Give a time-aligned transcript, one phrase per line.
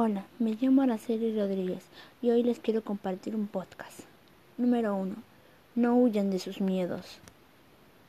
[0.00, 1.82] Hola, me llamo Araceli Rodríguez
[2.22, 4.02] y hoy les quiero compartir un podcast.
[4.56, 5.16] Número 1.
[5.74, 7.18] No huyan de sus miedos.